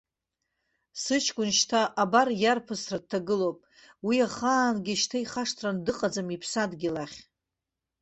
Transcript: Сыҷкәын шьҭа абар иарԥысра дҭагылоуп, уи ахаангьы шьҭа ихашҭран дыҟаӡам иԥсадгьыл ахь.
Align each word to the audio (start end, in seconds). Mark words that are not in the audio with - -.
Сыҷкәын 1.03 1.49
шьҭа 1.57 1.81
абар 2.01 2.27
иарԥысра 2.41 2.97
дҭагылоуп, 3.03 3.59
уи 4.07 4.17
ахаангьы 4.27 4.93
шьҭа 5.01 5.17
ихашҭран 5.23 5.77
дыҟаӡам 5.85 6.27
иԥсадгьыл 6.35 6.95
ахь. 7.05 7.17